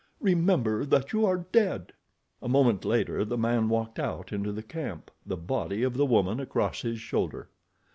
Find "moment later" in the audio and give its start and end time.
2.49-3.23